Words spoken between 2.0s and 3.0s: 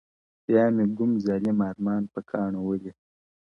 په کاڼو ولي،